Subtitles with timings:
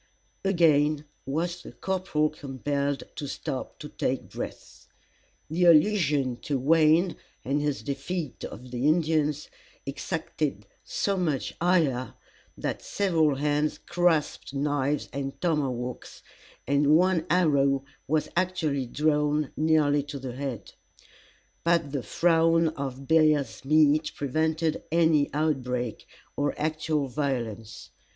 [0.43, 4.87] Again was the corporal compelled to stop to take breath.
[5.47, 9.47] The allusion to Wayne, and his defeat of the Indians,
[9.85, 12.15] excited so much ire,
[12.57, 16.23] that several hands grasped knives and tomahawks,
[16.65, 20.73] and one arrow was actually drawn nearly to the head;
[21.63, 27.91] but the frown of Bear's Meat prevented any outbreak, or actual violence.